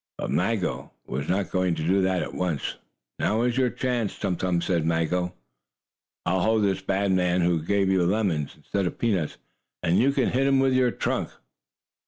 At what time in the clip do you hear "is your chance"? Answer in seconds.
3.43-4.17